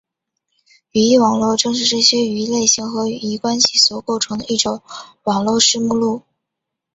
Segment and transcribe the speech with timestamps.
[0.93, 4.81] 语义网络正是这些语义类型和语义关系所构成的一种
[5.21, 6.23] 网络式目录。